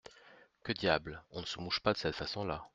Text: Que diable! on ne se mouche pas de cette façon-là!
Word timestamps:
Que 0.63 0.73
diable! 0.73 1.21
on 1.29 1.41
ne 1.41 1.45
se 1.45 1.59
mouche 1.59 1.79
pas 1.79 1.93
de 1.93 1.99
cette 1.99 2.15
façon-là! 2.15 2.65